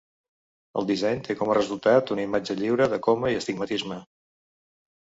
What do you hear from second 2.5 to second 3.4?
lliure de coma i